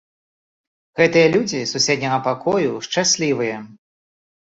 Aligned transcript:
Гэтыя 1.01 1.27
людзі 1.35 1.59
з 1.65 1.69
суседняга 1.73 2.19
пакою 2.31 2.71
шчаслівыя. 2.91 3.57